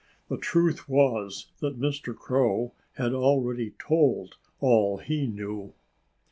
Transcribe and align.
The 0.29 0.37
truth 0.37 0.89
was 0.89 1.51
that 1.59 1.79
Mr. 1.79 2.15
Crow 2.15 2.73
had 2.93 3.13
already 3.13 3.75
told 3.77 4.37
all 4.59 4.97
he 4.97 5.27
knew. 5.27 5.75